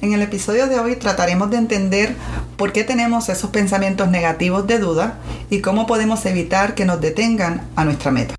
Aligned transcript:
En 0.00 0.12
el 0.12 0.20
episodio 0.20 0.66
de 0.66 0.78
hoy 0.78 0.96
trataremos 0.96 1.50
de 1.50 1.56
entender 1.56 2.14
por 2.58 2.72
qué 2.72 2.84
tenemos 2.84 3.30
esos 3.30 3.48
pensamientos 3.48 4.08
negativos 4.08 4.66
de 4.66 4.78
duda 4.78 5.18
y 5.48 5.62
cómo 5.62 5.86
podemos 5.86 6.26
evitar 6.26 6.74
que 6.74 6.84
nos 6.84 7.00
detengan 7.00 7.66
a 7.76 7.84
nuestra 7.86 8.10
meta. 8.10 8.34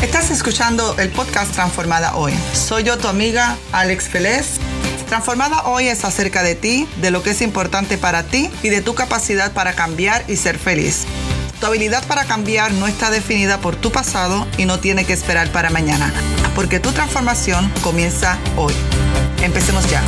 Estás 0.00 0.30
escuchando 0.30 0.96
el 0.98 1.08
podcast 1.08 1.52
Transformada 1.52 2.14
Hoy. 2.14 2.32
Soy 2.54 2.84
yo 2.84 2.98
tu 2.98 3.08
amiga 3.08 3.56
Alex 3.72 4.08
Feliz. 4.08 4.58
Transformada 5.08 5.64
Hoy 5.64 5.88
es 5.88 6.04
acerca 6.04 6.44
de 6.44 6.54
ti, 6.54 6.88
de 7.00 7.10
lo 7.10 7.24
que 7.24 7.30
es 7.30 7.42
importante 7.42 7.98
para 7.98 8.22
ti 8.22 8.48
y 8.62 8.68
de 8.68 8.80
tu 8.80 8.94
capacidad 8.94 9.52
para 9.52 9.74
cambiar 9.74 10.24
y 10.28 10.36
ser 10.36 10.56
feliz. 10.56 11.04
Tu 11.58 11.66
habilidad 11.66 12.04
para 12.06 12.24
cambiar 12.24 12.72
no 12.72 12.86
está 12.86 13.10
definida 13.10 13.58
por 13.58 13.74
tu 13.74 13.90
pasado 13.90 14.46
y 14.56 14.66
no 14.66 14.78
tiene 14.78 15.04
que 15.04 15.12
esperar 15.12 15.50
para 15.50 15.70
mañana, 15.70 16.12
porque 16.54 16.80
tu 16.80 16.92
transformación 16.92 17.70
comienza 17.82 18.38
hoy. 18.56 18.74
Empecemos 19.42 19.90
ya. 19.90 20.02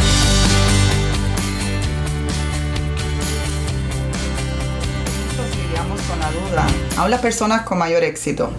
Aún 6.97 7.11
las 7.11 7.21
personas 7.21 7.63
con 7.63 7.79
mayor 7.79 8.05
éxito. 8.05 8.53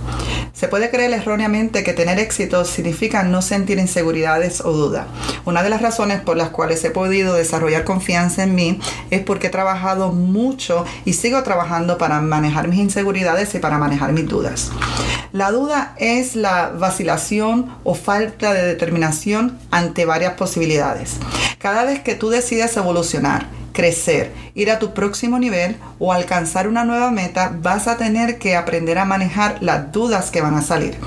Se 0.53 0.67
puede 0.67 0.89
creer 0.89 1.12
erróneamente 1.13 1.84
que 1.84 1.94
tener 1.94 2.17
éxito 2.20 2.63
significa 2.66 3.23
no 3.23 3.41
sentir 3.41 3.77
inseguridades 3.77 4.61
o 4.61 4.71
duda. 4.71 5.08
Una 5.45 5.63
de 5.63 5.70
las 5.70 5.81
razones 5.81 6.21
por 6.21 6.38
las 6.38 6.49
cuales 6.49 6.84
he 6.84 6.91
podido 6.91 7.35
desarrollar 7.35 7.84
confianza 7.84 8.44
en 8.44 8.55
mí 8.55 8.80
es 9.09 9.21
porque 9.21 9.48
he 9.48 9.49
trabajado 9.49 10.11
mucho 10.11 10.85
y 11.03 11.13
sigo 11.13 11.44
trabajando 11.44 11.98
para 11.98 12.21
manejar 12.21 12.67
mis 12.67 12.80
inseguridades 12.80 13.53
y 13.55 13.59
para 13.59 13.77
manejar 13.77 14.13
mis 14.13 14.27
dudas. 14.27 14.72
La 15.33 15.52
duda 15.52 15.94
es 15.97 16.36
la 16.36 16.70
vacilación 16.70 17.73
o 17.83 17.95
falta 17.95 18.53
de 18.53 18.66
determinación 18.66 19.58
ante 19.72 20.05
varias 20.05 20.33
posibilidades. 20.33 21.17
Cada 21.58 21.83
vez 21.83 21.99
que 21.99 22.16
tú 22.16 22.30
decides 22.30 22.77
evolucionar, 22.77 23.47
crecer, 23.76 24.31
ir 24.56 24.72
a 24.72 24.80
tu 24.80 24.95
próximo 24.95 25.38
nivel 25.38 25.76
o 26.00 26.12
alcanzar 26.12 26.68
una 26.68 26.84
nueva 26.86 27.12
meta, 27.12 27.56
vas 27.62 27.88
a 27.88 27.98
tener 27.98 28.40
que 28.40 28.56
aprender 28.56 28.98
a 28.98 29.06
manejar 29.06 29.58
las 29.62 29.92
dudas 29.92 30.32
que 30.32 30.42
van 30.42 30.56
a 30.56 30.64
salir. 30.64 30.98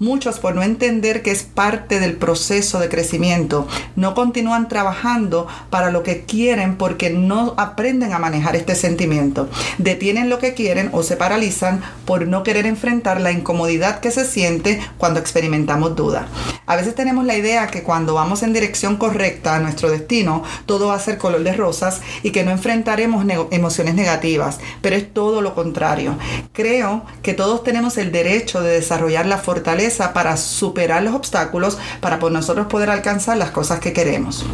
Muchos 0.00 0.38
por 0.38 0.54
no 0.54 0.62
entender 0.62 1.22
que 1.22 1.32
es 1.32 1.42
parte 1.42 1.98
del 1.98 2.16
proceso 2.16 2.78
de 2.78 2.88
crecimiento, 2.88 3.66
no 3.96 4.14
continúan 4.14 4.68
trabajando 4.68 5.48
para 5.70 5.90
lo 5.90 6.04
que 6.04 6.22
quieren 6.22 6.76
porque 6.76 7.10
no 7.10 7.54
aprenden 7.56 8.12
a 8.12 8.20
manejar 8.20 8.54
este 8.54 8.76
sentimiento. 8.76 9.48
Detienen 9.78 10.30
lo 10.30 10.38
que 10.38 10.54
quieren 10.54 10.90
o 10.92 11.02
se 11.02 11.16
paralizan 11.16 11.82
por 12.04 12.28
no 12.28 12.44
querer 12.44 12.64
enfrentar 12.66 13.20
la 13.20 13.32
incomodidad 13.32 13.98
que 13.98 14.12
se 14.12 14.24
siente 14.24 14.80
cuando 14.98 15.18
experimentamos 15.18 15.96
duda. 15.96 16.28
A 16.66 16.76
veces 16.76 16.94
tenemos 16.94 17.24
la 17.24 17.36
idea 17.36 17.66
que 17.66 17.82
cuando 17.82 18.14
vamos 18.14 18.44
en 18.44 18.52
dirección 18.52 18.98
correcta 18.98 19.56
a 19.56 19.58
nuestro 19.58 19.90
destino, 19.90 20.44
todo 20.66 20.88
va 20.88 20.94
a 20.94 21.00
ser 21.00 21.18
color 21.18 21.42
de 21.42 21.54
rosas 21.54 22.02
y 22.22 22.30
que 22.30 22.44
no 22.44 22.52
enfrentaremos 22.52 23.24
emociones 23.50 23.94
negativas, 23.94 24.60
pero 24.80 24.94
es 24.94 25.12
todo 25.12 25.40
lo 25.40 25.56
contrario. 25.56 26.16
Creo 26.52 27.04
que 27.22 27.34
todos 27.34 27.64
tenemos 27.64 27.96
el 27.96 28.12
derecho 28.12 28.60
de 28.60 28.70
desarrollar 28.70 29.26
la 29.26 29.38
fortaleza 29.38 29.87
para 29.96 30.36
superar 30.36 31.02
los 31.02 31.14
obstáculos 31.14 31.78
para 32.00 32.18
por 32.18 32.30
nosotros 32.32 32.66
poder 32.66 32.90
alcanzar 32.90 33.36
las 33.36 33.50
cosas 33.50 33.80
que 33.80 33.92
queremos. 33.92 34.44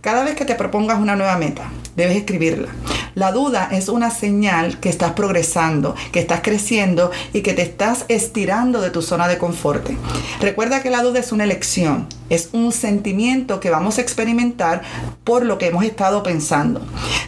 Cada 0.00 0.24
vez 0.24 0.34
que 0.34 0.44
te 0.44 0.54
propongas 0.54 0.98
una 0.98 1.16
nueva 1.16 1.36
meta, 1.36 1.70
debes 1.96 2.16
escribirla. 2.16 2.68
La 3.14 3.32
duda 3.32 3.68
es 3.72 3.88
una 3.88 4.10
señal 4.10 4.78
que 4.78 4.88
estás 4.88 5.12
progresando, 5.12 5.96
que 6.12 6.20
estás 6.20 6.40
creciendo 6.42 7.10
y 7.32 7.42
que 7.42 7.54
te 7.54 7.62
estás 7.62 8.04
estirando 8.08 8.80
de 8.80 8.90
tu 8.90 9.02
zona 9.02 9.26
de 9.26 9.36
confort. 9.36 9.90
Recuerda 10.40 10.82
que 10.82 10.90
la 10.90 11.02
duda 11.02 11.18
es 11.18 11.32
una 11.32 11.44
elección, 11.44 12.06
es 12.28 12.50
un 12.52 12.70
sentimiento 12.70 13.58
que 13.58 13.70
vamos 13.70 13.98
a 13.98 14.00
experimentar 14.00 14.82
por 15.24 15.44
lo 15.44 15.58
que 15.58 15.66
hemos 15.66 15.84
estado 15.84 16.22
pensando. 16.22 16.80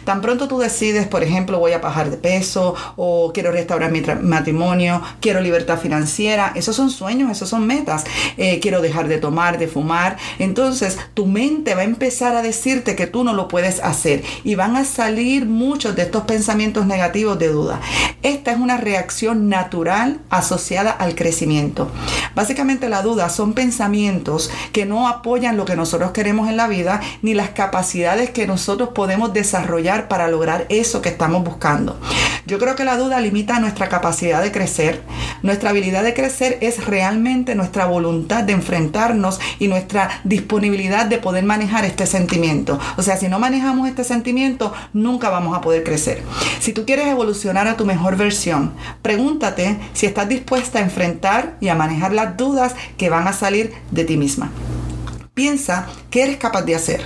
Tan 0.05 0.21
pronto 0.21 0.47
tú 0.47 0.57
decides, 0.57 1.07
por 1.07 1.23
ejemplo, 1.23 1.59
voy 1.59 1.73
a 1.73 1.79
bajar 1.79 2.09
de 2.09 2.17
peso 2.17 2.75
o 2.95 3.31
quiero 3.33 3.51
restaurar 3.51 3.91
mi 3.91 4.01
matrimonio, 4.21 5.01
quiero 5.19 5.41
libertad 5.41 5.77
financiera, 5.79 6.53
esos 6.55 6.75
son 6.75 6.89
sueños, 6.89 7.31
esos 7.31 7.49
son 7.49 7.67
metas. 7.67 8.05
Eh, 8.37 8.59
quiero 8.61 8.81
dejar 8.81 9.07
de 9.07 9.17
tomar, 9.17 9.57
de 9.57 9.67
fumar. 9.67 10.17
Entonces 10.39 10.97
tu 11.13 11.25
mente 11.25 11.75
va 11.75 11.81
a 11.81 11.85
empezar 11.85 12.35
a 12.35 12.41
decirte 12.41 12.95
que 12.95 13.07
tú 13.07 13.23
no 13.23 13.33
lo 13.33 13.47
puedes 13.47 13.81
hacer 13.81 14.23
y 14.43 14.55
van 14.63 14.77
a 14.77 14.85
salir 14.85 15.45
muchos 15.45 15.93
de 15.93 16.03
estos 16.03 16.23
pensamientos 16.23 16.85
negativos 16.85 17.37
de 17.37 17.49
duda. 17.49 17.81
Esta 18.21 18.53
es 18.53 18.59
una 18.59 18.77
reacción 18.77 19.49
natural 19.49 20.21
asociada 20.29 20.89
al 20.89 21.15
crecimiento. 21.15 21.91
Básicamente 22.33 22.87
la 22.87 23.01
duda 23.01 23.27
son 23.27 23.51
pensamientos 23.51 24.49
que 24.71 24.85
no 24.85 25.09
apoyan 25.09 25.57
lo 25.57 25.65
que 25.65 25.75
nosotros 25.75 26.11
queremos 26.11 26.47
en 26.47 26.55
la 26.55 26.67
vida 26.67 27.01
ni 27.21 27.33
las 27.33 27.49
capacidades 27.49 28.29
que 28.29 28.47
nosotros 28.47 28.91
podemos 28.95 29.33
desarrollar 29.33 30.07
para 30.07 30.29
lograr 30.29 30.65
eso 30.69 31.01
que 31.01 31.09
estamos 31.09 31.43
buscando. 31.43 31.99
Yo 32.45 32.57
creo 32.57 32.77
que 32.77 32.85
la 32.85 32.97
duda 32.97 33.19
limita 33.19 33.59
nuestra 33.59 33.89
capacidad 33.89 34.41
de 34.41 34.53
crecer. 34.53 35.01
Nuestra 35.41 35.71
habilidad 35.71 36.03
de 36.03 36.13
crecer 36.13 36.57
es 36.61 36.85
realmente 36.85 37.55
nuestra 37.55 37.85
voluntad 37.85 38.43
de 38.43 38.53
enfrentarnos 38.53 39.41
y 39.59 39.67
nuestra 39.67 40.21
disponibilidad 40.23 41.05
de 41.05 41.17
poder 41.17 41.43
manejar 41.43 41.83
este 41.83 42.05
sentimiento. 42.05 42.79
O 42.95 43.01
sea, 43.01 43.17
si 43.17 43.27
no 43.27 43.39
manejamos 43.39 43.89
este 43.89 44.05
sentimiento, 44.05 44.42
nunca 44.93 45.29
vamos 45.29 45.57
a 45.57 45.61
poder 45.61 45.83
crecer. 45.83 46.21
Si 46.59 46.73
tú 46.73 46.85
quieres 46.85 47.07
evolucionar 47.07 47.67
a 47.67 47.77
tu 47.77 47.85
mejor 47.85 48.17
versión, 48.17 48.73
pregúntate 49.01 49.79
si 49.93 50.05
estás 50.05 50.29
dispuesta 50.29 50.79
a 50.79 50.83
enfrentar 50.83 51.57
y 51.59 51.69
a 51.69 51.75
manejar 51.75 52.13
las 52.13 52.37
dudas 52.37 52.75
que 52.97 53.09
van 53.09 53.27
a 53.27 53.33
salir 53.33 53.73
de 53.91 54.03
ti 54.03 54.17
misma. 54.17 54.51
Piensa 55.33 55.87
qué 56.09 56.23
eres 56.23 56.37
capaz 56.37 56.63
de 56.63 56.75
hacer. 56.75 57.01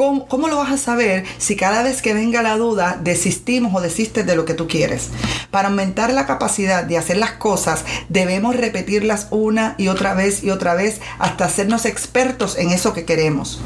¿Cómo, 0.00 0.48
lo 0.48 0.56
vas 0.56 0.72
a 0.72 0.78
saber 0.78 1.26
si 1.36 1.56
cada 1.56 1.82
vez 1.82 2.00
que 2.00 2.14
venga 2.14 2.40
la 2.40 2.56
duda 2.56 2.98
desistimos 3.02 3.74
o 3.74 3.82
desistes 3.82 4.24
de 4.24 4.34
lo 4.34 4.46
que 4.46 4.54
tú 4.54 4.66
quieres? 4.66 5.10
Para 5.50 5.68
aumentar 5.68 6.10
la 6.10 6.26
capacidad 6.26 6.84
de 6.84 6.96
hacer 6.96 7.18
las 7.18 7.32
cosas, 7.32 7.84
debemos 8.08 8.56
repetirlas 8.56 9.26
una 9.30 9.74
y 9.76 9.88
otra 9.88 10.14
vez 10.14 10.42
y 10.42 10.48
otra 10.48 10.74
vez 10.74 11.02
hasta 11.18 11.44
hacernos 11.44 11.84
expertos 11.84 12.56
en 12.56 12.70
eso 12.70 12.94
que 12.94 13.04
queremos. 13.04 13.60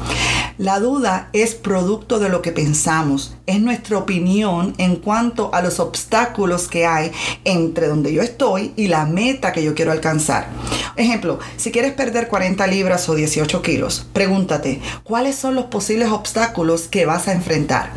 La 0.57 0.79
duda 0.79 1.27
es 1.33 1.53
producto 1.53 2.17
de 2.17 2.29
lo 2.29 2.41
que 2.41 2.53
pensamos, 2.53 3.35
es 3.45 3.59
nuestra 3.59 3.97
opinión 3.97 4.73
en 4.77 4.95
cuanto 4.95 5.53
a 5.53 5.61
los 5.61 5.81
obstáculos 5.81 6.69
que 6.69 6.85
hay 6.85 7.11
entre 7.43 7.87
donde 7.87 8.13
yo 8.13 8.21
estoy 8.21 8.71
y 8.77 8.87
la 8.87 9.05
meta 9.05 9.51
que 9.51 9.65
yo 9.65 9.75
quiero 9.75 9.91
alcanzar. 9.91 10.47
Ejemplo, 10.95 11.39
si 11.57 11.71
quieres 11.71 11.91
perder 11.91 12.29
40 12.29 12.65
libras 12.67 13.09
o 13.09 13.15
18 13.15 13.61
kilos, 13.61 14.07
pregúntate, 14.13 14.79
¿cuáles 15.03 15.35
son 15.35 15.55
los 15.55 15.65
posibles 15.65 16.09
obstáculos 16.09 16.87
que 16.87 17.05
vas 17.05 17.27
a 17.27 17.33
enfrentar? 17.33 17.89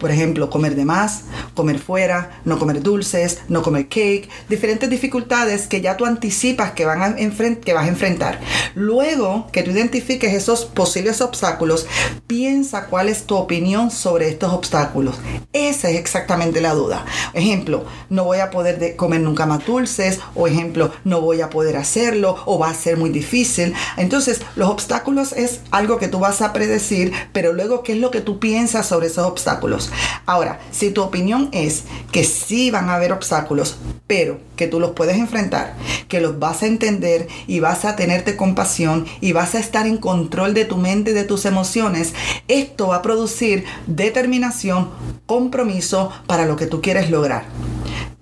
Por 0.00 0.10
ejemplo, 0.10 0.50
comer 0.50 0.74
de 0.74 0.84
más, 0.84 1.24
comer 1.54 1.78
fuera, 1.78 2.40
no 2.44 2.58
comer 2.58 2.82
dulces, 2.82 3.40
no 3.48 3.62
comer 3.62 3.88
cake, 3.88 4.28
diferentes 4.48 4.88
dificultades 4.88 5.68
que 5.68 5.82
ya 5.82 5.96
tú 5.96 6.06
anticipas 6.06 6.72
que, 6.72 6.86
van 6.86 7.02
a 7.02 7.14
que 7.16 7.72
vas 7.74 7.84
a 7.84 7.88
enfrentar. 7.88 8.40
Luego 8.74 9.46
que 9.52 9.62
tú 9.62 9.70
identifiques 9.70 10.32
esos 10.32 10.64
posibles 10.64 11.20
obstáculos, 11.20 11.86
piensa 12.26 12.86
cuál 12.86 13.08
es 13.08 13.24
tu 13.24 13.36
opinión 13.36 13.90
sobre 13.90 14.28
estos 14.28 14.52
obstáculos. 14.52 15.16
Esa 15.52 15.90
es 15.90 15.98
exactamente 15.98 16.60
la 16.60 16.74
duda. 16.74 17.04
Ejemplo, 17.34 17.84
no 18.08 18.24
voy 18.24 18.38
a 18.38 18.50
poder 18.50 18.96
comer 18.96 19.20
nunca 19.20 19.46
más 19.46 19.66
dulces, 19.66 20.20
o 20.34 20.46
ejemplo, 20.46 20.92
no 21.04 21.20
voy 21.20 21.40
a 21.40 21.50
poder 21.50 21.76
hacerlo, 21.76 22.36
o 22.46 22.58
va 22.58 22.70
a 22.70 22.74
ser 22.74 22.96
muy 22.96 23.10
difícil. 23.10 23.74
Entonces, 23.96 24.40
los 24.56 24.70
obstáculos 24.70 25.32
es 25.32 25.60
algo 25.70 25.98
que 25.98 26.08
tú 26.08 26.20
vas 26.20 26.40
a 26.40 26.52
predecir, 26.52 27.12
pero 27.32 27.52
luego, 27.52 27.82
¿qué 27.82 27.92
es 27.92 27.98
lo 27.98 28.10
que 28.10 28.20
tú 28.20 28.38
piensas 28.38 28.86
sobre 28.86 29.08
esos 29.08 29.26
obstáculos? 29.26 29.89
Ahora, 30.26 30.60
si 30.70 30.90
tu 30.90 31.02
opinión 31.02 31.48
es 31.52 31.84
que 32.12 32.24
sí 32.24 32.70
van 32.70 32.88
a 32.88 32.94
haber 32.94 33.12
obstáculos, 33.12 33.76
pero 34.06 34.40
que 34.56 34.66
tú 34.66 34.80
los 34.80 34.90
puedes 34.92 35.16
enfrentar, 35.16 35.74
que 36.08 36.20
los 36.20 36.38
vas 36.38 36.62
a 36.62 36.66
entender 36.66 37.28
y 37.46 37.60
vas 37.60 37.84
a 37.84 37.96
tenerte 37.96 38.36
compasión 38.36 39.06
y 39.20 39.32
vas 39.32 39.54
a 39.54 39.60
estar 39.60 39.86
en 39.86 39.96
control 39.96 40.54
de 40.54 40.64
tu 40.64 40.76
mente 40.76 41.12
y 41.12 41.14
de 41.14 41.24
tus 41.24 41.44
emociones, 41.46 42.14
esto 42.48 42.88
va 42.88 42.96
a 42.96 43.02
producir 43.02 43.64
determinación, 43.86 44.90
compromiso 45.26 46.10
para 46.26 46.46
lo 46.46 46.56
que 46.56 46.66
tú 46.66 46.80
quieres 46.80 47.10
lograr. 47.10 47.44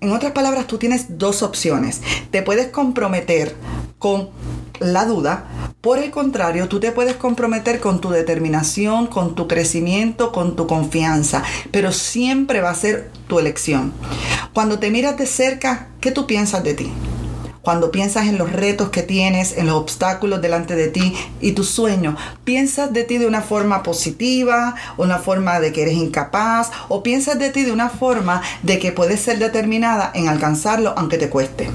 En 0.01 0.13
otras 0.13 0.31
palabras, 0.31 0.69
tú 0.69 0.79
tienes 0.79 1.19
dos 1.19 1.43
opciones. 1.43 2.03
Te 2.31 2.43
puedes 2.43 2.69
comprometer 2.69 3.57
con 3.99 4.31
la 4.81 5.05
duda. 5.05 5.45
Por 5.81 5.99
el 5.99 6.11
contrario, 6.11 6.69
tú 6.69 6.81
te 6.81 6.93
puedes 6.93 7.17
comprometer 7.17 7.81
con 7.81 8.01
tu 8.01 8.11
determinación, 8.11 9.07
con 9.07 9.35
tu 9.35 9.49
crecimiento, 9.49 10.33
con 10.33 10.57
tu 10.57 10.67
confianza, 10.67 11.43
pero 11.71 11.93
siempre 11.93 12.61
va 12.61 12.71
a 12.71 12.75
ser 12.75 13.11
tu 13.27 13.39
elección. 13.39 13.93
Cuando 14.53 14.79
te 14.79 14.91
miras 14.91 15.17
de 15.17 15.27
cerca, 15.27 15.89
¿qué 16.01 16.11
tú 16.11 16.27
piensas 16.27 16.65
de 16.65 16.75
ti? 16.75 16.93
Cuando 17.63 17.91
piensas 17.91 18.27
en 18.27 18.39
los 18.39 18.51
retos 18.51 18.89
que 18.89 19.03
tienes, 19.03 19.59
en 19.59 19.67
los 19.67 19.75
obstáculos 19.75 20.41
delante 20.41 20.75
de 20.75 20.89
ti 20.89 21.15
y 21.41 21.53
tus 21.53 21.69
sueños, 21.69 22.15
piensas 22.43 22.93
de 22.95 23.05
ti 23.05 23.19
de 23.19 23.27
una 23.27 23.43
forma 23.43 23.83
positiva, 23.83 24.75
una 24.97 25.19
forma 25.19 25.61
de 25.61 25.71
que 25.71 25.83
eres 25.83 25.95
incapaz, 25.95 26.71
o 26.89 27.03
piensas 27.03 27.39
de 27.39 27.51
ti 27.51 27.65
de 27.65 27.73
una 27.73 27.91
forma 27.91 28.41
de 28.63 28.79
que 28.79 28.93
puedes 28.93 29.21
ser 29.21 29.39
determinada 29.39 30.11
en 30.15 30.29
alcanzarlo 30.29 30.95
aunque 30.97 31.19
te 31.19 31.29
cueste. 31.29 31.69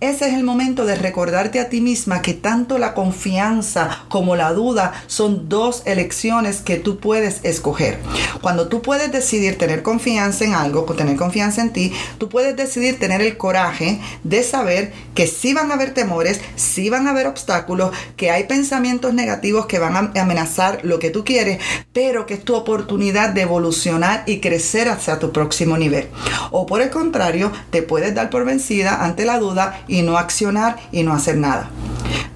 Ese 0.00 0.28
es 0.28 0.34
el 0.34 0.44
momento 0.44 0.86
de 0.86 0.94
recordarte 0.94 1.60
a 1.60 1.68
ti 1.68 1.82
misma 1.82 2.22
que 2.22 2.32
tanto 2.32 2.78
la 2.78 2.94
confianza 2.94 4.04
como 4.08 4.34
la 4.34 4.52
duda 4.52 4.92
son 5.06 5.48
dos 5.50 5.82
elecciones 5.84 6.62
que 6.62 6.76
tú 6.76 6.98
puedes 6.98 7.44
escoger. 7.44 7.98
Cuando 8.40 8.68
tú 8.68 8.80
puedes 8.80 9.12
decidir 9.12 9.58
tener 9.58 9.82
confianza 9.82 10.44
en 10.44 10.54
algo, 10.54 10.84
tener 10.84 11.16
confianza 11.16 11.60
en 11.60 11.72
ti, 11.74 11.92
tú 12.16 12.30
puedes 12.30 12.56
decidir 12.56 12.98
tener 12.98 13.20
el 13.20 13.36
coraje 13.36 14.00
de 14.24 14.42
saber 14.42 14.92
que 15.14 15.26
sí 15.26 15.52
van 15.52 15.70
a 15.70 15.74
haber 15.74 15.92
temores, 15.92 16.40
sí 16.56 16.88
van 16.88 17.06
a 17.06 17.10
haber 17.10 17.26
obstáculos, 17.26 17.90
que 18.16 18.30
hay 18.30 18.44
pensamientos 18.44 19.12
negativos 19.12 19.66
que 19.66 19.78
van 19.78 19.96
a 19.96 20.20
amenazar 20.20 20.80
lo 20.82 20.98
que 20.98 21.10
tú 21.10 21.24
quieres, 21.24 21.58
pero 21.92 22.24
que 22.24 22.34
es 22.34 22.44
tu 22.44 22.54
oportunidad 22.54 23.30
de 23.30 23.42
evolucionar 23.42 24.22
y 24.26 24.40
crecer 24.40 24.88
hacia 24.88 25.18
tu 25.18 25.30
próximo 25.30 25.76
nivel. 25.76 26.08
O 26.50 26.64
por 26.64 26.80
el 26.80 26.88
contrario, 26.88 27.52
te 27.70 27.82
puedes 27.82 28.14
dar 28.14 28.30
por 28.30 28.46
vencida 28.46 29.04
ante 29.04 29.26
la 29.26 29.38
duda 29.38 29.84
y 29.90 30.02
no 30.02 30.16
accionar 30.16 30.76
y 30.92 31.02
no 31.02 31.12
hacer 31.12 31.36
nada. 31.36 31.68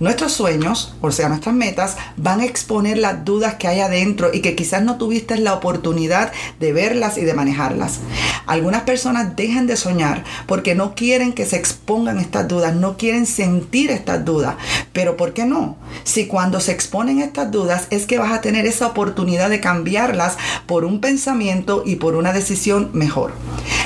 Nuestros 0.01 0.33
sueños, 0.33 0.95
o 1.01 1.13
sea, 1.13 1.29
nuestras 1.29 1.55
metas, 1.55 1.97
van 2.17 2.41
a 2.41 2.45
exponer 2.45 2.99
las 2.99 3.25
dudas 3.25 3.55
que 3.55 3.69
hay 3.69 3.81
adentro 3.81 4.31
y 4.33 4.41
que 4.41 4.57
quizás 4.57 4.83
no 4.83 4.99
tuviste 4.99 5.39
la 5.39 5.55
oportunidad 5.55 6.33
de 6.59 6.73
verlas 6.73 7.17
y 7.17 7.25
de 7.25 7.33
manejarlas. 7.33 8.01
Algunas 8.47 8.83
personas 8.83 9.37
dejan 9.37 9.67
de 9.67 9.77
soñar 9.77 10.25
porque 10.47 10.75
no 10.75 10.95
quieren 10.95 11.33
que 11.33 11.47
se 11.47 11.57
expongan 11.57 12.19
estas 12.19 12.49
dudas, 12.49 12.75
no 12.75 12.97
quieren 12.97 13.25
sentir 13.25 13.91
estas 13.91 14.25
dudas. 14.25 14.57
Pero 14.93 15.17
¿por 15.17 15.33
qué 15.33 15.45
no? 15.45 15.77
Si 16.03 16.27
cuando 16.27 16.61
se 16.61 16.73
exponen 16.73 17.21
estas 17.21 17.51
dudas 17.51 17.87
es 17.91 18.07
que 18.07 18.19
vas 18.19 18.33
a 18.33 18.41
tener 18.41 18.67
esa 18.67 18.89
oportunidad 18.89 19.49
de 19.49 19.61
cambiarlas 19.61 20.37
por 20.67 20.85
un 20.85 21.01
pensamiento 21.01 21.83
y 21.87 21.97
por 21.97 22.17
una 22.17 22.33
decisión 22.33 22.91
mejor. 22.93 23.33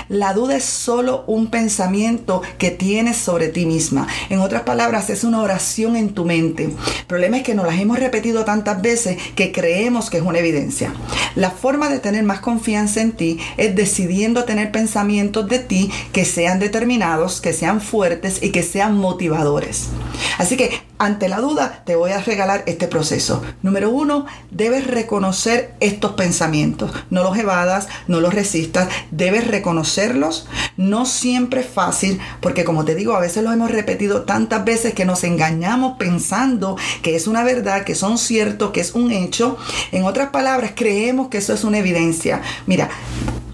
La 0.08 0.32
duda 0.32 0.56
es 0.56 0.64
solo 0.64 1.25
un 1.26 1.49
pensamiento 1.49 2.40
que 2.56 2.70
tienes 2.70 3.19
sobre 3.19 3.49
ti 3.49 3.66
misma. 3.66 4.06
En 4.31 4.40
otras 4.40 4.62
palabras, 4.62 5.10
es 5.10 5.22
una 5.22 5.43
oración 5.43 5.96
en 5.96 6.14
tu 6.14 6.25
mente. 6.25 6.64
El 6.64 7.06
problema 7.06 7.37
es 7.37 7.43
que 7.43 7.55
nos 7.55 7.66
las 7.66 7.78
hemos 7.78 7.99
repetido 7.99 8.46
tantas 8.46 8.81
veces 8.81 9.19
que 9.34 9.52
creemos 9.52 10.08
que 10.08 10.16
es 10.16 10.22
una 10.22 10.38
evidencia. 10.38 10.94
La 11.34 11.50
forma 11.50 11.90
de 11.90 11.99
tener 11.99 12.22
más 12.22 12.40
confianza 12.40 13.02
en 13.02 13.12
ti 13.12 13.38
es 13.58 13.76
decidiendo 13.76 14.44
tener 14.44 14.72
pensamientos 14.72 15.46
de 15.46 15.58
ti 15.58 15.90
que 16.12 16.25
sean 16.25 16.58
determinados, 16.58 17.43
que 17.43 17.52
sean 17.52 17.82
fuertes 17.82 18.43
y 18.43 18.50
que 18.50 18.62
sean 18.62 18.96
motivadores. 18.96 19.88
Así 20.38 20.56
que 20.56 20.88
ante 20.99 21.28
la 21.28 21.38
duda, 21.38 21.82
te 21.87 21.94
voy 21.94 22.10
a 22.10 22.20
regalar 22.20 22.64
este 22.66 22.88
proceso. 22.88 23.40
Número 23.62 23.88
uno, 23.88 24.26
debes 24.50 24.87
reconocer 24.88 25.75
estos 25.78 26.12
pensamientos. 26.12 26.90
No 27.10 27.22
los 27.22 27.38
evadas, 27.38 27.87
no 28.08 28.20
los 28.20 28.34
resistas. 28.34 28.88
Debes 29.12 29.46
No 30.76 31.06
siempre 31.06 31.60
es 31.60 31.66
fácil, 31.66 32.20
porque 32.40 32.64
como 32.64 32.84
te 32.84 32.94
digo, 32.94 33.14
a 33.14 33.20
veces 33.20 33.42
lo 33.42 33.52
hemos 33.52 33.70
repetido 33.70 34.22
tantas 34.22 34.64
veces 34.64 34.94
que 34.94 35.04
nos 35.04 35.24
engañamos 35.24 35.98
pensando 35.98 36.76
que 37.02 37.16
es 37.16 37.26
una 37.26 37.42
verdad, 37.42 37.84
que 37.84 37.94
son 37.94 38.16
ciertos, 38.18 38.70
que 38.70 38.80
es 38.80 38.94
un 38.94 39.10
hecho. 39.10 39.56
En 39.90 40.04
otras 40.04 40.30
palabras, 40.30 40.72
creemos 40.76 41.28
que 41.28 41.38
eso 41.38 41.52
es 41.52 41.64
una 41.64 41.78
evidencia. 41.78 42.42
Mira, 42.66 42.90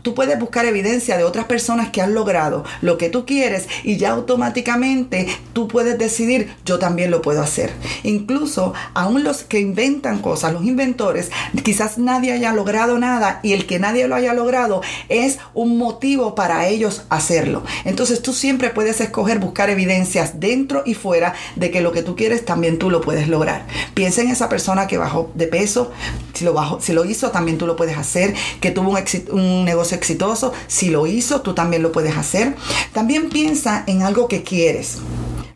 tú 0.05 0.15
puedes 0.15 0.39
buscar 0.39 0.67
evidencia 0.67 1.17
de 1.17 1.25
otras 1.25 1.47
personas 1.47 1.89
que 1.89 2.03
han 2.03 2.15
logrado 2.15 2.63
lo 2.83 2.99
que 2.99 3.09
tú 3.09 3.25
quieres 3.25 3.69
y 3.83 3.97
ya 3.97 4.11
automáticamente 4.11 5.27
tú 5.55 5.67
puedes 5.67 5.99
decidir, 5.99 6.55
yo 6.67 6.79
también 6.79 7.11
lo 7.11 7.23
puedo 7.23 7.41
hacer. 7.43 7.73
Incluso 8.03 8.75
aún 8.93 9.25
los 9.25 9.45
que 9.45 9.61
inventan 9.61 10.21
cosas, 10.21 10.53
los 10.53 10.65
inventores, 10.65 11.31
quizás 11.65 11.97
nadie 11.97 12.33
haya 12.33 12.53
logrado 12.53 12.99
nada 12.99 13.41
y 13.43 13.55
el 13.55 13.67
que 13.67 13.79
nadie 13.79 14.07
lo 14.07 14.15
haya 14.15 14.35
logrado 14.35 14.83
es 15.09 15.39
un 15.55 15.79
motivo 15.79 16.35
para 16.35 16.69
ellos 16.69 17.05
hacerlo. 17.09 17.65
Entonces 17.87 18.21
tú 18.21 18.35
siempre 18.35 18.69
puedes 18.69 19.01
escoger 19.01 19.39
buscar 19.39 19.71
evidencias 19.71 20.39
dentro 20.39 20.83
y 20.85 20.93
fuera 20.93 21.35
de 21.57 21.71
que 21.71 21.81
lo 21.81 21.93
que 21.93 22.03
tú 22.03 22.15
quieres 22.15 22.45
también 22.45 22.79
tú 22.79 22.91
lo 22.91 23.01
puedes 23.01 23.27
lograr. 23.29 23.67
Piensa 23.95 24.21
en 24.21 24.29
esa 24.29 24.51
persona 24.51 24.87
que 24.87 24.99
bajó 24.99 25.33
de 25.35 25.47
peso, 25.47 25.93
si 26.35 26.45
lo, 26.45 26.53
bajó, 26.53 26.79
si 26.83 26.93
lo 26.93 27.07
hizo 27.07 27.31
también 27.31 27.57
tú 27.57 27.67
lo 27.67 27.77
puedes 27.77 27.97
hacer, 27.97 28.35
que 28.61 28.71
tuvo 28.71 28.91
un, 28.91 28.99
un 29.31 29.65
negocio 29.65 29.94
exitoso. 29.95 30.53
Si 30.67 30.91
lo 30.91 31.07
hizo, 31.07 31.41
tú 31.41 31.55
también 31.55 31.83
lo 31.83 31.93
puedes 31.93 32.17
hacer. 32.17 32.57
También 32.93 33.31
piensa 33.31 33.85
en 33.87 34.03
algo 34.03 34.29
que 34.29 34.43
quieres. 34.43 34.99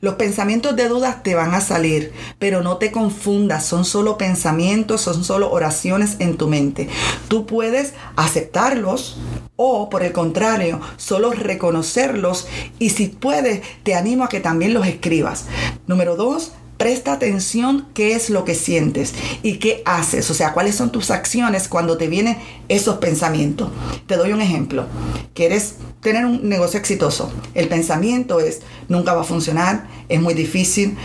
Los 0.00 0.14
pensamientos 0.14 0.76
de 0.76 0.88
dudas 0.88 1.24
te 1.24 1.34
van 1.34 1.54
a 1.54 1.60
salir, 1.60 2.12
pero 2.38 2.62
no 2.62 2.76
te 2.76 2.92
confundas, 2.92 3.66
son 3.66 3.84
solo 3.84 4.16
pensamientos, 4.16 5.00
son 5.00 5.24
solo 5.24 5.50
oraciones 5.50 6.16
en 6.20 6.36
tu 6.36 6.46
mente. 6.46 6.88
Tú 7.26 7.46
puedes 7.46 7.94
aceptarlos 8.14 9.16
o 9.56 9.90
por 9.90 10.04
el 10.04 10.12
contrario, 10.12 10.80
solo 10.96 11.32
reconocerlos 11.32 12.46
y 12.78 12.90
si 12.90 13.08
puedes, 13.08 13.62
te 13.82 13.96
animo 13.96 14.22
a 14.22 14.28
que 14.28 14.38
también 14.38 14.72
los 14.72 14.86
escribas. 14.86 15.46
Número 15.88 16.14
dos, 16.14 16.52
Presta 16.78 17.12
atención 17.12 17.88
qué 17.92 18.14
es 18.14 18.30
lo 18.30 18.44
que 18.44 18.54
sientes 18.54 19.12
y 19.42 19.56
qué 19.56 19.82
haces, 19.84 20.30
o 20.30 20.34
sea, 20.34 20.52
cuáles 20.52 20.76
son 20.76 20.92
tus 20.92 21.10
acciones 21.10 21.66
cuando 21.66 21.96
te 21.96 22.06
vienen 22.06 22.38
esos 22.68 22.98
pensamientos. 22.98 23.70
Te 24.06 24.16
doy 24.16 24.32
un 24.32 24.40
ejemplo. 24.40 24.86
¿Quieres 25.34 25.74
tener 26.00 26.24
un 26.24 26.48
negocio 26.48 26.78
exitoso? 26.78 27.32
El 27.54 27.66
pensamiento 27.66 28.38
es, 28.38 28.60
nunca 28.88 29.12
va 29.12 29.22
a 29.22 29.24
funcionar, 29.24 29.88
es 30.08 30.20
muy 30.20 30.34
difícil, 30.34 30.96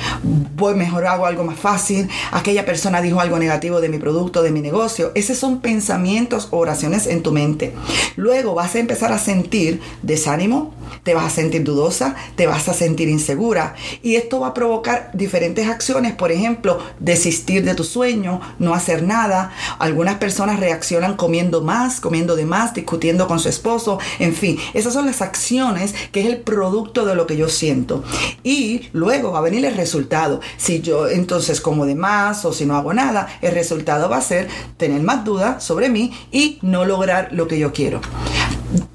voy 0.56 0.76
mejor 0.76 1.08
hago 1.08 1.26
algo 1.26 1.44
más 1.44 1.58
fácil, 1.58 2.08
aquella 2.32 2.66
persona 2.66 3.02
dijo 3.02 3.20
algo 3.20 3.40
negativo 3.40 3.82
de 3.82 3.90
mi 3.90 3.98
producto, 3.98 4.44
de 4.44 4.52
mi 4.52 4.62
negocio. 4.62 5.12
Esos 5.16 5.38
son 5.40 5.60
pensamientos 5.60 6.50
o 6.52 6.60
oraciones 6.60 7.08
en 7.08 7.24
tu 7.24 7.32
mente. 7.32 7.74
Luego 8.16 8.54
vas 8.54 8.76
a 8.76 8.80
empezar 8.80 9.12
a 9.12 9.18
sentir 9.18 9.82
desánimo, 10.04 10.72
te 11.04 11.14
vas 11.14 11.26
a 11.26 11.30
sentir 11.30 11.64
dudosa, 11.64 12.16
te 12.36 12.48
vas 12.48 12.68
a 12.70 12.74
sentir 12.74 13.10
insegura 13.10 13.76
y 14.02 14.16
esto 14.16 14.40
va 14.40 14.48
a 14.48 14.54
provocar 14.54 15.12
diferentes 15.14 15.68
acciones, 15.68 16.14
por 16.14 16.32
ejemplo, 16.32 16.80
desistir 17.00 17.64
de 17.64 17.76
tu 17.76 17.84
sueño, 17.84 18.42
no 18.60 18.74
hacer 18.74 19.04
nada. 19.04 19.52
Algunas 19.80 20.16
personas 20.16 20.60
reaccionan 20.60 21.16
comiendo 21.16 21.62
más, 21.62 22.00
comiendo 22.00 22.36
de 22.36 22.46
más, 22.46 22.74
discutiendo 22.74 23.28
con 23.28 23.40
su 23.40 23.50
esposo, 23.50 24.00
en 24.20 24.34
fin, 24.34 24.58
esas 24.74 24.94
son 24.94 25.06
las 25.06 25.22
acciones 25.22 25.94
que 26.12 26.22
es 26.22 26.28
el 26.28 26.38
producto 26.38 27.06
de 27.06 27.16
lo 27.16 27.28
que 27.28 27.38
yo 27.38 27.50
siento. 27.50 28.04
Y 28.44 28.90
luego 28.94 29.32
va 29.32 29.40
a 29.40 29.42
venir 29.42 29.66
el 29.66 29.76
resultado. 29.76 30.42
Si 30.58 30.82
yo 30.82 31.08
entonces 31.08 31.62
como 31.62 31.86
de 31.86 31.96
más 31.96 32.46
o 32.46 32.54
si 32.54 32.66
no 32.66 32.76
hago 32.76 32.94
nada, 32.94 33.28
el 33.42 33.54
resultado 33.54 34.10
va 34.10 34.18
a 34.18 34.22
ser 34.22 34.48
tener 34.78 35.02
más 35.02 35.24
dudas 35.24 35.64
sobre 35.64 35.90
mí 35.90 36.12
y 36.32 36.60
no 36.62 36.86
lograr 36.86 37.30
lo 37.32 37.48
que 37.48 37.60
yo 37.60 37.74
quiero. 37.74 38.02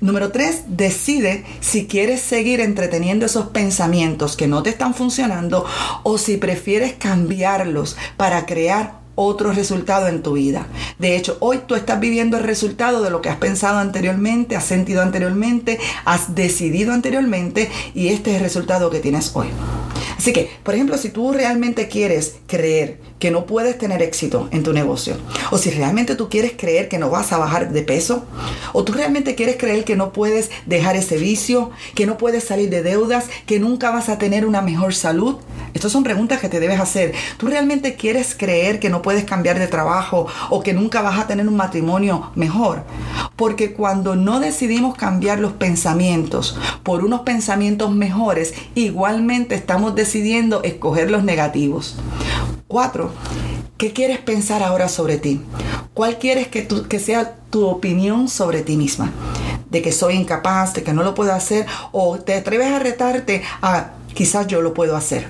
Número 0.01 0.31
tres, 0.31 0.63
decide 0.69 1.45
si 1.61 1.87
quieres 1.89 2.21
seguir 2.21 2.61
entreteniendo 2.61 3.27
esos 3.27 3.49
pensamientos 3.49 4.37
que 4.37 4.47
no 4.47 4.63
te 4.63 4.71
están 4.71 4.95
funcionando 4.95 5.67
o 6.05 6.19
si 6.19 6.37
prefieres 6.37 6.93
cambiarlos 6.93 7.97
para 8.17 8.47
crear 8.47 9.01
otro 9.17 9.53
resultado 9.53 10.07
en 10.07 10.23
tu 10.23 10.35
vida. 10.35 10.69
De 11.01 11.17
hecho, 11.17 11.37
hoy 11.41 11.63
tú 11.67 11.75
estás 11.75 11.99
viviendo 11.99 12.37
el 12.37 12.45
resultado 12.45 13.03
de 13.03 13.11
lo 13.11 13.21
que 13.21 13.29
has 13.29 13.39
pensado 13.39 13.79
anteriormente, 13.79 14.55
has 14.55 14.65
sentido 14.65 15.03
anteriormente, 15.03 15.81
has 16.05 16.37
decidido 16.37 16.93
anteriormente 16.93 17.69
y 17.93 18.09
este 18.09 18.31
es 18.31 18.37
el 18.37 18.43
resultado 18.43 18.91
que 18.91 19.01
tienes 19.01 19.33
hoy. 19.35 19.49
Así 20.17 20.33
que, 20.33 20.49
por 20.63 20.75
ejemplo, 20.75 20.97
si 20.97 21.11
tú 21.11 21.33
realmente 21.33 21.89
quieres 21.89 22.37
creer 22.47 23.01
que 23.19 23.31
no 23.31 23.47
puedes 23.47 23.79
tener 23.79 24.03
éxito 24.03 24.49
en 24.51 24.63
tu 24.63 24.73
negocio, 24.73 25.17
o 25.51 25.59
si 25.59 25.71
realmente 25.71 26.15
tú 26.15 26.29
quieres 26.29 26.53
creer 26.57 26.89
que 26.89 26.99
no 26.99 27.11
vas 27.11 27.33
a 27.33 27.39
bajar 27.39 27.73
de 27.73 27.83
peso, 27.83 28.25
o 28.73 28.85
tú 28.85 28.93
realmente 28.93 29.35
quieres 29.35 29.57
creer 29.57 29.85
que 29.85 29.97
no 29.97 30.13
puedes 30.13 30.51
dejar 30.67 30.97
ese 30.97 31.17
vicio, 31.17 31.71
que 31.95 32.07
no 32.07 32.19
puedes 32.19 32.45
salir 32.45 32.71
de 32.71 32.83
deudas, 32.83 33.27
que 33.47 33.59
nunca 33.59 33.91
vas 33.91 34.09
a 34.09 34.19
tener 34.19 34.47
una 34.47 34.63
mejor 34.63 34.95
salud, 34.95 35.37
estas 35.75 35.93
son 35.93 36.03
preguntas 36.03 36.41
que 36.41 36.49
te 36.49 36.61
debes 36.61 36.81
hacer. 36.81 37.15
¿Tú 37.37 37.47
realmente 37.47 37.95
quieres 37.95 38.35
creer 38.37 38.81
que 38.81 38.91
no 38.91 39.03
puedes 39.03 39.25
cambiar 39.25 39.59
de 39.59 39.67
trabajo 39.67 40.27
o 40.51 40.63
que 40.63 40.73
nunca 40.73 41.03
vas 41.03 41.19
a 41.19 41.27
tener 41.27 41.47
un 41.47 41.57
matrimonio 41.57 42.31
mejor? 42.35 42.85
Porque 43.37 43.75
cuando 43.75 44.17
no 44.17 44.41
decidimos 44.41 44.97
cambiar 44.97 45.39
los 45.39 45.53
pensamientos 45.53 46.59
por 46.83 47.05
unos 47.05 47.21
pensamientos 47.21 47.95
mejores, 47.95 48.55
igualmente 48.75 49.55
estamos 49.55 49.95
decidiendo 49.95 50.63
escoger 50.63 51.11
los 51.11 51.23
negativos. 51.23 51.97
Cuatro, 52.69 53.11
¿qué 53.79 53.95
quieres 53.95 54.19
pensar 54.19 54.63
ahora 54.63 54.91
sobre 54.91 55.17
ti? 55.17 55.41
¿Cuál 55.95 56.19
quieres 56.19 56.49
que, 56.49 56.69
que 56.69 56.99
sea 56.99 57.37
tu 57.49 57.67
opinión 57.67 58.29
sobre 58.29 58.61
ti 58.61 58.77
misma? 58.77 59.11
De 59.71 59.81
que 59.81 59.91
soy 59.91 60.17
incapaz, 60.17 60.75
de 60.75 60.83
que 60.83 60.93
no 60.93 61.03
lo 61.03 61.15
puedo 61.15 61.33
hacer, 61.33 61.65
o 61.93 62.19
te 62.19 62.35
atreves 62.35 62.71
a 62.71 62.79
retarte 62.79 63.43
a 63.63 63.93
quizás 64.13 64.49
yo 64.49 64.61
lo 64.61 64.75
puedo 64.75 64.97
hacer. 64.97 65.27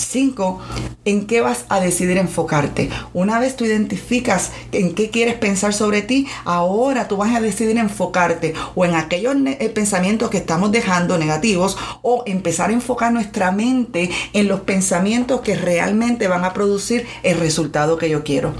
5. 0.00 0.60
¿En 1.04 1.26
qué 1.26 1.40
vas 1.40 1.64
a 1.68 1.80
decidir 1.80 2.18
enfocarte? 2.18 2.90
Una 3.14 3.38
vez 3.38 3.56
tú 3.56 3.64
identificas 3.64 4.52
en 4.72 4.94
qué 4.94 5.10
quieres 5.10 5.34
pensar 5.34 5.72
sobre 5.72 6.02
ti, 6.02 6.26
ahora 6.44 7.08
tú 7.08 7.16
vas 7.16 7.34
a 7.34 7.40
decidir 7.40 7.78
enfocarte 7.78 8.54
o 8.74 8.84
en 8.84 8.94
aquellos 8.94 9.36
eh, 9.46 9.70
pensamientos 9.74 10.30
que 10.30 10.38
estamos 10.38 10.72
dejando 10.72 11.18
negativos 11.18 11.76
o 12.02 12.22
empezar 12.26 12.70
a 12.70 12.74
enfocar 12.74 13.12
nuestra 13.12 13.52
mente 13.52 14.10
en 14.32 14.48
los 14.48 14.60
pensamientos 14.60 15.40
que 15.40 15.54
realmente 15.54 16.28
van 16.28 16.44
a 16.44 16.52
producir 16.52 17.06
el 17.22 17.38
resultado 17.38 17.96
que 17.96 18.10
yo 18.10 18.24
quiero. 18.24 18.54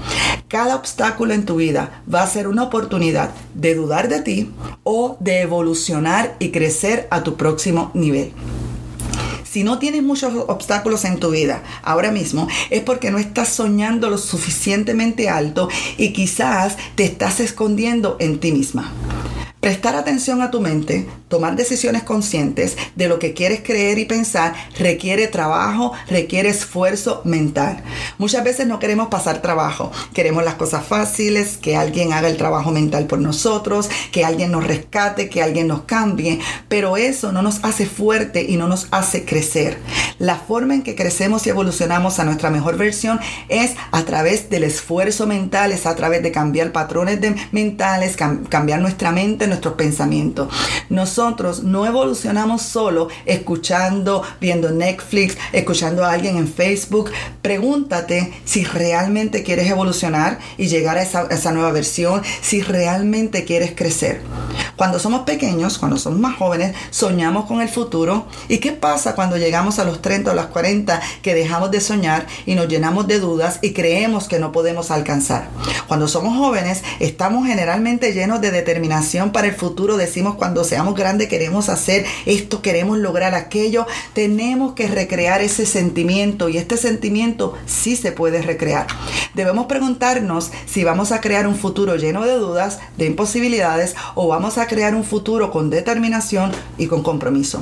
Cada 0.47 0.75
obstáculo 0.75 1.33
en 1.33 1.45
tu 1.45 1.55
vida 1.57 2.03
va 2.13 2.23
a 2.23 2.27
ser 2.27 2.47
una 2.47 2.63
oportunidad 2.63 3.31
de 3.53 3.75
dudar 3.75 4.09
de 4.09 4.21
ti 4.21 4.51
o 4.83 5.17
de 5.19 5.41
evolucionar 5.41 6.35
y 6.39 6.51
crecer 6.51 7.07
a 7.09 7.23
tu 7.23 7.35
próximo 7.37 7.91
nivel. 7.93 8.33
Si 9.51 9.65
no 9.65 9.79
tienes 9.79 10.01
muchos 10.01 10.33
obstáculos 10.47 11.03
en 11.03 11.19
tu 11.19 11.31
vida 11.31 11.61
ahora 11.83 12.09
mismo, 12.09 12.47
es 12.69 12.83
porque 12.83 13.11
no 13.11 13.17
estás 13.17 13.49
soñando 13.49 14.09
lo 14.09 14.17
suficientemente 14.17 15.27
alto 15.27 15.67
y 15.97 16.13
quizás 16.13 16.77
te 16.95 17.03
estás 17.03 17.41
escondiendo 17.41 18.15
en 18.21 18.39
ti 18.39 18.53
misma. 18.53 18.93
Prestar 19.61 19.95
atención 19.95 20.41
a 20.41 20.49
tu 20.49 20.59
mente, 20.59 21.07
tomar 21.27 21.55
decisiones 21.55 22.01
conscientes 22.01 22.77
de 22.95 23.07
lo 23.07 23.19
que 23.19 23.35
quieres 23.35 23.61
creer 23.61 23.99
y 23.99 24.05
pensar 24.05 24.55
requiere 24.79 25.27
trabajo, 25.27 25.93
requiere 26.09 26.49
esfuerzo 26.49 27.21
mental. 27.25 27.83
Muchas 28.17 28.43
veces 28.43 28.65
no 28.65 28.79
queremos 28.79 29.09
pasar 29.09 29.43
trabajo, 29.43 29.91
queremos 30.15 30.43
las 30.43 30.55
cosas 30.55 30.83
fáciles, 30.83 31.57
que 31.57 31.75
alguien 31.75 32.11
haga 32.11 32.27
el 32.27 32.37
trabajo 32.37 32.71
mental 32.71 33.05
por 33.05 33.19
nosotros, 33.19 33.87
que 34.11 34.25
alguien 34.25 34.51
nos 34.51 34.65
rescate, 34.65 35.29
que 35.29 35.43
alguien 35.43 35.67
nos 35.67 35.83
cambie, 35.83 36.39
pero 36.67 36.97
eso 36.97 37.31
no 37.31 37.43
nos 37.43 37.63
hace 37.63 37.85
fuerte 37.85 38.43
y 38.49 38.57
no 38.57 38.67
nos 38.67 38.87
hace 38.89 39.25
crecer. 39.25 39.77
La 40.17 40.37
forma 40.37 40.73
en 40.73 40.81
que 40.81 40.95
crecemos 40.95 41.45
y 41.45 41.51
evolucionamos 41.51 42.17
a 42.17 42.23
nuestra 42.23 42.49
mejor 42.49 42.77
versión 42.77 43.19
es 43.47 43.75
a 43.91 44.01
través 44.05 44.49
del 44.49 44.63
esfuerzo 44.63 45.27
mental, 45.27 45.71
es 45.71 45.85
a 45.85 45.95
través 45.95 46.23
de 46.23 46.31
cambiar 46.31 46.71
patrones 46.71 47.19
mentales, 47.51 48.17
cambiar 48.49 48.81
nuestra 48.81 49.11
mente, 49.11 49.50
nuestros 49.51 49.75
pensamientos. 49.75 50.47
Nosotros 50.89 51.63
no 51.63 51.85
evolucionamos 51.85 52.61
solo 52.61 53.09
escuchando, 53.25 54.23
viendo 54.39 54.71
Netflix, 54.71 55.37
escuchando 55.51 56.03
a 56.03 56.11
alguien 56.11 56.37
en 56.37 56.47
Facebook. 56.47 57.11
Pregúntate 57.41 58.33
si 58.45 58.63
realmente 58.63 59.43
quieres 59.43 59.69
evolucionar 59.69 60.39
y 60.57 60.67
llegar 60.67 60.97
a 60.97 61.01
esa, 61.03 61.51
nueva 61.51 61.71
versión, 61.71 62.21
si 62.41 62.61
realmente 62.61 63.43
quieres 63.43 63.73
crecer. 63.75 64.21
Cuando 64.77 64.99
somos 64.99 65.21
pequeños, 65.21 65.77
cuando 65.77 65.97
somos 65.97 66.19
más 66.19 66.37
jóvenes, 66.37 66.75
soñamos 66.89 67.45
con 67.45 67.61
el 67.61 67.69
futuro. 67.69 68.25
¿Y 68.47 68.57
qué 68.57 68.71
pasa 68.71 69.15
cuando 69.15 69.37
llegamos 69.37 69.79
a 69.79 69.83
los 69.83 70.01
30 70.01 70.31
o 70.31 70.33
los 70.33 70.47
40 70.47 71.01
que 71.21 71.35
dejamos 71.35 71.71
de 71.71 71.81
soñar 71.81 72.25
y 72.45 72.55
nos 72.55 72.67
llenamos 72.67 73.05
de 73.07 73.19
dudas 73.19 73.59
y 73.61 73.73
creemos 73.73 74.27
que 74.27 74.39
no 74.39 74.51
podemos 74.51 74.89
alcanzar? 74.89 75.49
Cuando 75.87 76.07
somos 76.07 76.37
jóvenes, 76.37 76.83
estamos 76.99 77.45
generalmente 77.47 78.13
llenos 78.13 78.39
de 78.39 78.51
determinación 78.51 79.31
para 79.31 79.40
el 79.45 79.53
futuro. 79.53 79.97
Decimos 79.97 80.35
cuando 80.35 80.63
seamos 80.63 80.95
grandes 80.95 81.27
queremos 81.27 81.69
hacer 81.69 82.05
esto, 82.25 82.61
queremos 82.61 82.97
lograr 82.97 83.35
aquello. 83.35 83.85
Tenemos 84.13 84.73
que 84.73 84.87
recrear 84.87 85.41
ese 85.41 85.65
sentimiento 85.65 86.49
y 86.49 86.57
este 86.57 86.77
sentimiento 86.77 87.53
sí 87.65 87.95
se 87.95 88.11
puede 88.11 88.41
recrear. 88.41 88.87
Debemos 89.33 89.65
preguntarnos 89.67 90.51
si 90.65 90.83
vamos 90.83 91.11
a 91.11 91.21
crear 91.21 91.47
un 91.47 91.55
futuro 91.55 91.95
lleno 91.95 92.25
de 92.25 92.35
dudas, 92.35 92.79
de 92.97 93.05
imposibilidades 93.05 93.95
o 94.15 94.27
vamos 94.27 94.57
a 94.57 94.67
crear 94.67 94.95
un 94.95 95.03
futuro 95.03 95.51
con 95.51 95.69
determinación 95.69 96.51
y 96.77 96.87
con 96.87 97.03
compromiso. 97.03 97.61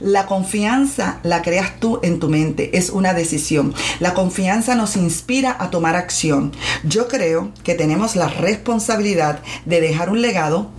La 0.00 0.26
confianza 0.26 1.20
la 1.22 1.42
creas 1.42 1.78
tú 1.78 2.00
en 2.02 2.18
tu 2.20 2.28
mente, 2.28 2.76
es 2.78 2.90
una 2.90 3.12
decisión. 3.12 3.74
La 3.98 4.14
confianza 4.14 4.74
nos 4.74 4.96
inspira 4.96 5.56
a 5.58 5.70
tomar 5.70 5.96
acción. 5.96 6.52
Yo 6.84 7.08
creo 7.08 7.50
que 7.64 7.74
tenemos 7.74 8.16
la 8.16 8.28
responsabilidad 8.28 9.42
de 9.66 9.80
dejar 9.80 10.10
un 10.10 10.22
legado, 10.22 10.70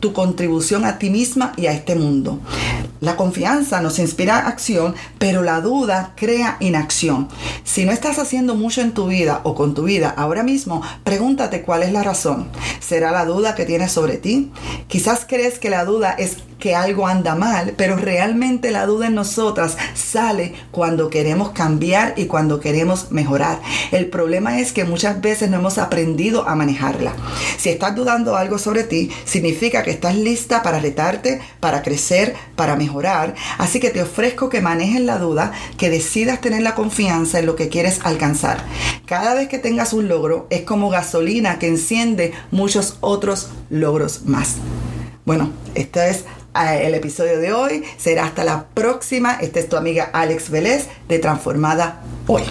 tu 0.00 0.12
contribución 0.12 0.84
a 0.84 0.98
ti 0.98 1.10
misma 1.10 1.52
y 1.56 1.66
a 1.66 1.72
este 1.72 1.94
mundo. 1.94 2.40
La 3.04 3.16
confianza 3.16 3.82
nos 3.82 3.98
inspira 3.98 4.48
acción, 4.48 4.94
pero 5.18 5.42
la 5.42 5.60
duda 5.60 6.14
crea 6.16 6.56
inacción. 6.60 7.28
Si 7.62 7.84
no 7.84 7.92
estás 7.92 8.18
haciendo 8.18 8.54
mucho 8.54 8.80
en 8.80 8.92
tu 8.92 9.08
vida 9.08 9.42
o 9.44 9.54
con 9.54 9.74
tu 9.74 9.82
vida 9.82 10.14
ahora 10.16 10.42
mismo, 10.42 10.80
pregúntate 11.04 11.60
cuál 11.60 11.82
es 11.82 11.92
la 11.92 12.02
razón. 12.02 12.48
¿Será 12.80 13.12
la 13.12 13.26
duda 13.26 13.54
que 13.54 13.66
tienes 13.66 13.92
sobre 13.92 14.16
ti? 14.16 14.50
Quizás 14.88 15.26
crees 15.28 15.58
que 15.58 15.68
la 15.68 15.84
duda 15.84 16.12
es 16.12 16.38
que 16.58 16.74
algo 16.74 17.06
anda 17.06 17.34
mal, 17.34 17.74
pero 17.76 17.96
realmente 17.96 18.70
la 18.70 18.86
duda 18.86 19.08
en 19.08 19.14
nosotras 19.14 19.76
sale 19.92 20.54
cuando 20.70 21.10
queremos 21.10 21.50
cambiar 21.50 22.14
y 22.16 22.24
cuando 22.24 22.58
queremos 22.58 23.10
mejorar. 23.10 23.60
El 23.92 24.06
problema 24.06 24.58
es 24.58 24.72
que 24.72 24.84
muchas 24.84 25.20
veces 25.20 25.50
no 25.50 25.58
hemos 25.58 25.76
aprendido 25.76 26.48
a 26.48 26.54
manejarla. 26.54 27.12
Si 27.58 27.68
estás 27.68 27.94
dudando 27.94 28.34
algo 28.36 28.58
sobre 28.58 28.84
ti, 28.84 29.10
significa 29.26 29.82
que 29.82 29.90
estás 29.90 30.16
lista 30.16 30.62
para 30.62 30.80
retarte, 30.80 31.42
para 31.60 31.82
crecer, 31.82 32.34
para 32.56 32.76
mejorar. 32.76 32.93
Así 33.58 33.80
que 33.80 33.90
te 33.90 34.02
ofrezco 34.02 34.48
que 34.48 34.60
manejes 34.60 35.00
la 35.00 35.18
duda, 35.18 35.52
que 35.76 35.90
decidas 35.90 36.40
tener 36.40 36.62
la 36.62 36.74
confianza 36.74 37.38
en 37.38 37.46
lo 37.46 37.56
que 37.56 37.68
quieres 37.68 38.00
alcanzar. 38.04 38.64
Cada 39.06 39.34
vez 39.34 39.48
que 39.48 39.58
tengas 39.58 39.92
un 39.92 40.08
logro 40.08 40.46
es 40.50 40.62
como 40.62 40.90
gasolina 40.90 41.58
que 41.58 41.68
enciende 41.68 42.32
muchos 42.50 42.98
otros 43.00 43.50
logros 43.70 44.22
más. 44.26 44.56
Bueno, 45.24 45.50
este 45.74 46.10
es 46.10 46.24
eh, 46.54 46.82
el 46.84 46.94
episodio 46.94 47.38
de 47.38 47.52
hoy. 47.52 47.84
Será 47.96 48.24
hasta 48.24 48.44
la 48.44 48.66
próxima. 48.74 49.38
Esta 49.40 49.60
es 49.60 49.68
tu 49.68 49.76
amiga 49.76 50.10
Alex 50.12 50.50
Vélez 50.50 50.88
de 51.08 51.18
Transformada 51.18 52.02
Hoy. 52.26 52.42